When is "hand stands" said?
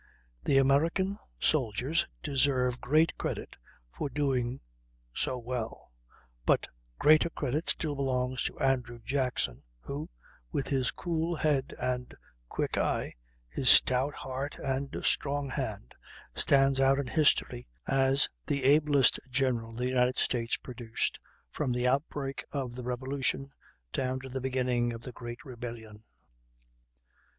15.49-16.79